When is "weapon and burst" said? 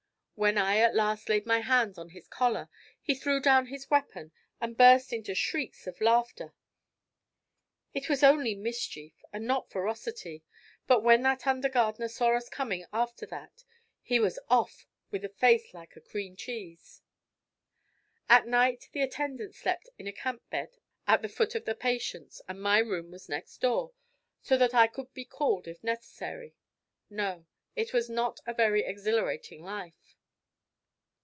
3.91-5.13